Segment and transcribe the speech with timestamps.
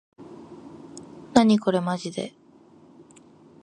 [1.35, 2.33] なにこれまじで